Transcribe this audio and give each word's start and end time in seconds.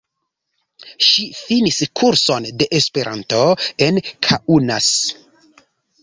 Ŝi 1.07 1.25
finis 1.39 1.75
kurson 1.99 2.47
de 2.61 2.67
Esperanto 2.77 3.41
en 3.89 3.99
Kaunas. 4.29 4.89